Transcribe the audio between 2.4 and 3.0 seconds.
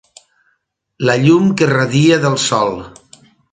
sol.